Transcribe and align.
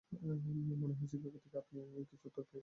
মনে 0.81 0.93
হয় 0.93 1.07
চিকাগো 1.07 1.39
থেকে 1.43 1.57
আপনি 1.57 1.77
কিছু 2.11 2.25
উত্তর 2.29 2.43
পেয়েছেন। 2.43 2.59